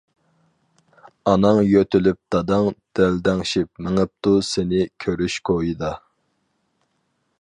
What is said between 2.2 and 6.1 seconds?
داداڭ دەلدەڭشىپ، مېڭىپتۇ سېنى كۆرۈش كويىدا.